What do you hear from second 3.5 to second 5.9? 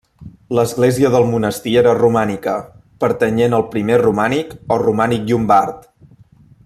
al primer romànic o romànic llombard.